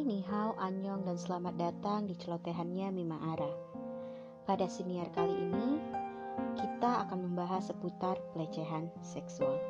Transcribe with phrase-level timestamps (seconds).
[0.00, 3.52] Hai, ni hao, anyong, dan selamat datang di celotehannya Mima Ara.
[4.48, 5.76] Pada siniar kali ini,
[6.56, 9.60] kita akan membahas seputar pelecehan seksual.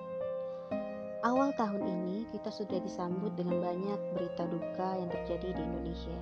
[1.27, 6.19] Awal tahun ini, kita sudah disambut dengan banyak berita duka yang terjadi di Indonesia.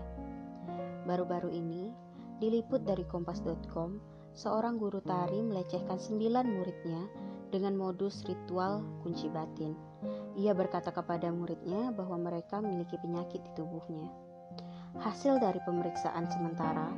[1.04, 1.92] Baru-baru ini,
[2.40, 4.00] diliput dari kompas.com,
[4.32, 7.12] seorang guru tari melecehkan sembilan muridnya
[7.52, 9.87] dengan modus ritual kunci batin
[10.38, 14.06] ia berkata kepada muridnya bahwa mereka memiliki penyakit di tubuhnya.
[14.98, 16.90] Hasil dari pemeriksaan sementara,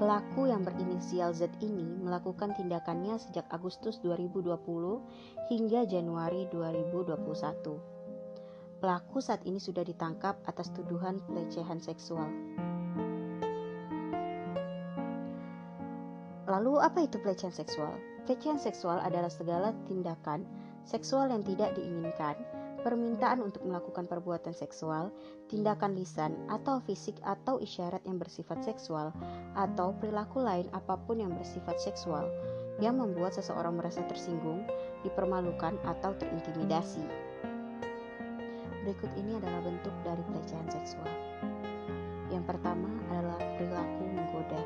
[0.00, 4.56] pelaku yang berinisial Z ini melakukan tindakannya sejak Agustus 2020
[5.52, 8.80] hingga Januari 2021.
[8.80, 12.28] Pelaku saat ini sudah ditangkap atas tuduhan pelecehan seksual.
[16.48, 17.94] Lalu apa itu pelecehan seksual?
[18.24, 20.42] Pelecehan seksual adalah segala tindakan
[20.90, 22.34] seksual yang tidak diinginkan
[22.80, 25.12] permintaan untuk melakukan perbuatan seksual,
[25.52, 29.12] tindakan lisan atau fisik atau isyarat yang bersifat seksual,
[29.54, 32.26] atau perilaku lain apa pun yang bersifat seksual
[32.80, 34.64] yang membuat seseorang merasa tersinggung,
[35.04, 37.04] dipermalukan, atau terintimidasi.
[38.88, 41.12] Berikut ini adalah bentuk dari pelecehan seksual.
[42.32, 44.62] Yang pertama adalah perilaku menggoda.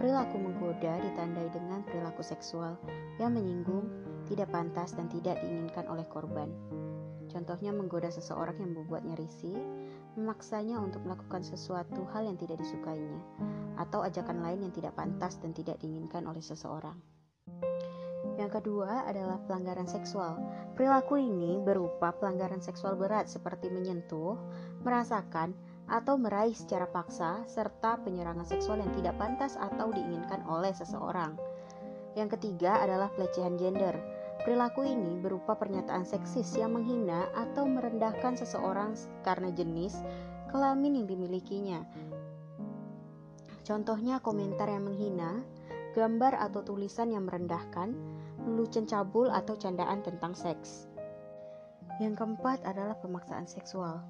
[0.00, 2.80] Perilaku menggoda ditandai dengan perilaku seksual
[3.20, 3.84] yang menyinggung,
[4.30, 6.46] tidak pantas, dan tidak diinginkan oleh korban.
[7.30, 9.54] Contohnya menggoda seseorang yang membuatnya risih,
[10.18, 13.18] memaksanya untuk melakukan sesuatu hal yang tidak disukainya,
[13.78, 16.98] atau ajakan lain yang tidak pantas dan tidak diinginkan oleh seseorang.
[18.34, 20.40] Yang kedua adalah pelanggaran seksual.
[20.72, 24.34] Perilaku ini berupa pelanggaran seksual berat seperti menyentuh,
[24.80, 25.52] merasakan,
[25.90, 31.34] atau meraih secara paksa, serta penyerangan seksual yang tidak pantas atau diinginkan oleh seseorang.
[32.14, 38.96] Yang ketiga adalah pelecehan gender Perilaku ini berupa pernyataan seksis yang menghina atau merendahkan seseorang
[39.20, 40.00] karena jenis
[40.48, 41.80] kelamin yang dimilikinya.
[43.60, 45.44] Contohnya komentar yang menghina,
[45.92, 47.92] gambar atau tulisan yang merendahkan,
[48.48, 50.88] lelucon cabul atau candaan tentang seks.
[52.00, 54.00] Yang keempat adalah pemaksaan seksual.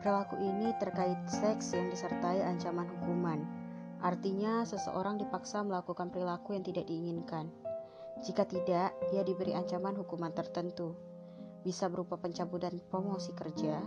[0.00, 3.44] Perilaku ini terkait seks yang disertai ancaman hukuman.
[4.00, 7.52] Artinya, seseorang dipaksa melakukan perilaku yang tidak diinginkan.
[8.22, 10.94] Jika tidak, ia diberi ancaman hukuman tertentu.
[11.66, 13.80] Bisa berupa pencabutan promosi kerja,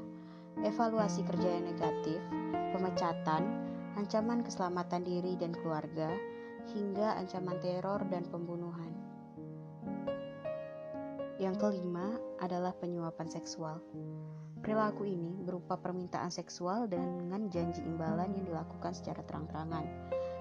[0.66, 2.20] evaluasi kerja yang negatif,
[2.74, 3.44] pemecatan,
[3.96, 6.12] ancaman keselamatan diri dan keluarga,
[6.74, 8.92] hingga ancaman teror dan pembunuhan.
[11.38, 13.78] Yang kelima adalah penyuapan seksual.
[14.58, 19.86] Perilaku ini berupa permintaan seksual dengan janji imbalan yang dilakukan secara terang-terangan.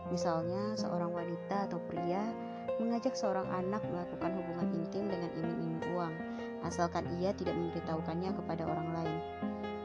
[0.09, 2.25] Misalnya, seorang wanita atau pria
[2.79, 6.15] mengajak seorang anak melakukan hubungan intim dengan iming-iming uang,
[6.67, 9.19] asalkan ia tidak memberitahukannya kepada orang lain.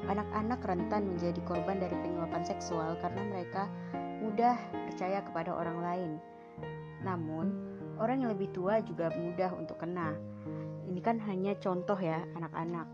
[0.10, 3.70] Anak-anak rentan menjadi korban dari penyuapan seksual karena mereka
[4.22, 4.58] mudah
[4.90, 6.12] percaya kepada orang lain.
[7.06, 7.54] Namun,
[8.02, 10.18] orang yang lebih tua juga mudah untuk kena.
[10.90, 12.90] Ini kan hanya contoh ya, anak-anak.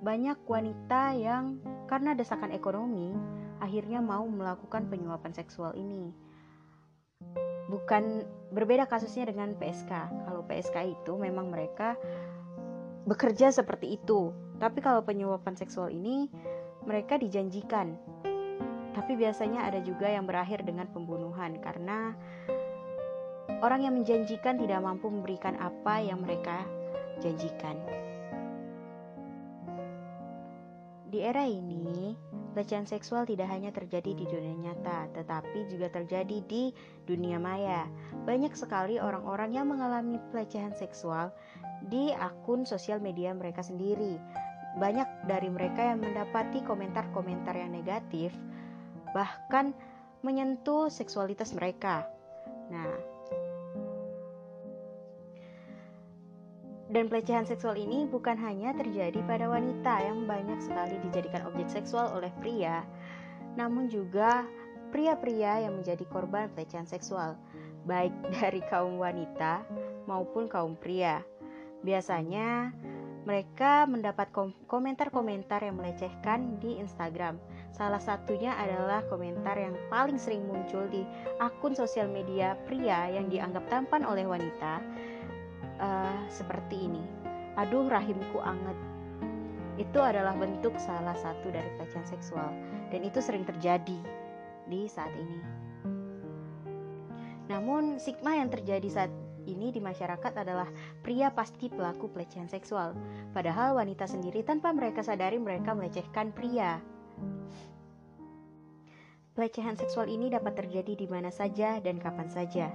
[0.00, 3.12] Banyak wanita yang karena desakan ekonomi
[3.60, 6.30] akhirnya mau melakukan penyuapan seksual ini
[7.70, 9.90] bukan berbeda kasusnya dengan PSK.
[10.26, 11.94] Kalau PSK itu memang mereka
[13.06, 14.34] bekerja seperti itu.
[14.60, 16.28] Tapi kalau penyuapan seksual ini
[16.84, 17.96] mereka dijanjikan.
[18.90, 22.12] Tapi biasanya ada juga yang berakhir dengan pembunuhan karena
[23.62, 26.66] orang yang menjanjikan tidak mampu memberikan apa yang mereka
[27.22, 27.78] janjikan.
[31.10, 32.14] Di era ini,
[32.52, 36.74] pelecehan seksual tidak hanya terjadi di dunia nyata, tetapi juga terjadi di
[37.06, 37.86] dunia maya.
[38.26, 41.30] Banyak sekali orang-orang yang mengalami pelecehan seksual
[41.88, 44.18] di akun sosial media mereka sendiri.
[44.78, 48.30] Banyak dari mereka yang mendapati komentar-komentar yang negatif,
[49.10, 49.74] bahkan
[50.22, 52.06] menyentuh seksualitas mereka.
[52.70, 53.09] Nah,
[56.90, 62.10] Dan pelecehan seksual ini bukan hanya terjadi pada wanita yang banyak sekali dijadikan objek seksual
[62.18, 62.82] oleh pria,
[63.54, 64.42] namun juga
[64.90, 67.38] pria-pria yang menjadi korban pelecehan seksual,
[67.86, 68.10] baik
[68.42, 69.62] dari kaum wanita
[70.10, 71.22] maupun kaum pria.
[71.86, 72.74] Biasanya
[73.22, 74.34] mereka mendapat
[74.66, 77.38] komentar-komentar yang melecehkan di Instagram.
[77.70, 81.06] Salah satunya adalah komentar yang paling sering muncul di
[81.38, 84.82] akun sosial media pria yang dianggap tampan oleh wanita
[85.80, 87.02] uh, seperti ini.
[87.58, 88.78] Aduh rahimku anget.
[89.80, 92.52] Itu adalah bentuk salah satu dari pelecehan seksual
[92.92, 93.96] dan itu sering terjadi
[94.68, 95.40] di saat ini.
[97.50, 99.12] Namun stigma yang terjadi saat
[99.48, 100.70] ini di masyarakat adalah
[101.02, 102.94] pria pasti pelaku pelecehan seksual,
[103.34, 106.78] padahal wanita sendiri tanpa mereka sadari mereka melecehkan pria.
[109.34, 112.68] Pelecehan seksual ini dapat terjadi di mana saja dan kapan saja.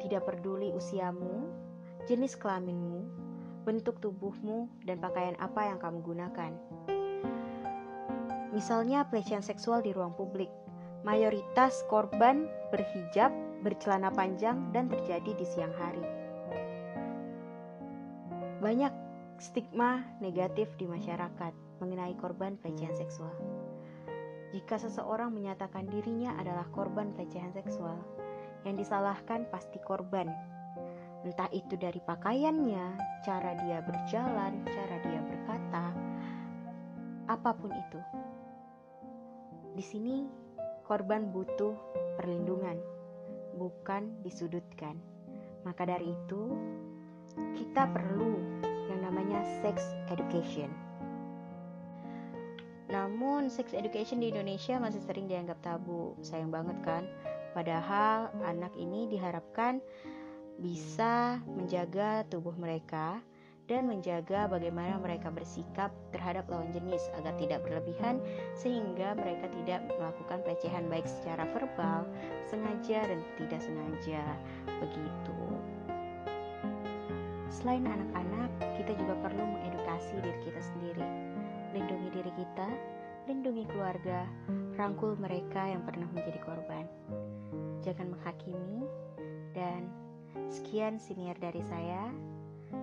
[0.00, 1.46] Tidak peduli usiamu,
[2.08, 3.04] jenis kelaminmu,
[3.68, 6.52] bentuk tubuhmu, dan pakaian apa yang kamu gunakan.
[8.50, 10.50] Misalnya pelecehan seksual di ruang publik.
[11.00, 13.32] Mayoritas korban berhijab,
[13.64, 16.04] bercelana panjang, dan terjadi di siang hari.
[18.60, 18.92] Banyak
[19.40, 23.32] stigma negatif di masyarakat mengenai korban pelecehan seksual.
[24.52, 27.96] Jika seseorang menyatakan dirinya adalah korban pelecehan seksual,
[28.68, 30.28] yang disalahkan pasti korban.
[31.20, 35.84] Entah itu dari pakaiannya, cara dia berjalan, cara dia berkata,
[37.28, 38.00] apa pun itu.
[39.76, 40.24] Di sini,
[40.88, 41.76] korban butuh
[42.16, 42.80] perlindungan,
[43.60, 44.96] bukan disudutkan.
[45.60, 46.56] Maka dari itu,
[47.52, 48.40] kita perlu
[48.88, 50.72] yang namanya sex education.
[52.88, 56.16] Namun, sex education di Indonesia masih sering dianggap tabu.
[56.24, 57.04] Sayang banget kan?
[57.54, 59.78] Padahal anak ini diharapkan
[60.60, 63.18] bisa menjaga tubuh mereka
[63.66, 68.18] dan menjaga bagaimana mereka bersikap terhadap lawan jenis agar tidak berlebihan
[68.58, 72.04] sehingga mereka tidak melakukan pelecehan baik secara verbal,
[72.50, 74.22] sengaja dan tidak sengaja.
[74.66, 75.38] Begitu.
[77.50, 81.30] Selain anak-anak, kita juga perlu mengedukasi diri kita sendiri
[81.70, 82.68] lindungi diri kita,
[83.30, 84.26] lindungi keluarga,
[84.74, 86.84] rangkul mereka yang pernah menjadi korban.
[87.80, 88.82] Jangan menghakimi,
[89.54, 89.86] dan
[90.50, 92.10] Sekian siniar dari saya.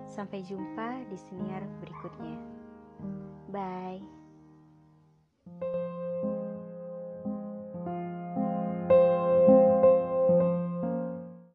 [0.08, 2.38] Sampai jumpa di siniar berikutnya.
[3.48, 4.04] Bye.